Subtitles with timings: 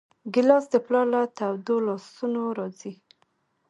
[0.33, 2.93] ګیلاس د پلار له تودو لاسونو راځي.